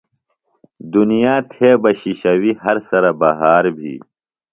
دُنیا 0.93 1.35
تھےۡ 1.51 1.77
بہ 1.81 1.91
شِشویۡ، 1.99 2.57
ہر 2.63 2.77
سرہ 2.87 3.11
بہار 3.21 3.65
بھی 3.77 3.93